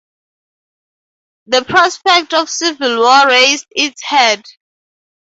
The 1.45 1.63
prospect 1.63 2.33
of 2.33 2.49
civil 2.49 3.01
war 3.03 3.27
raised 3.27 3.67
its 3.69 4.01
head. 4.01 4.43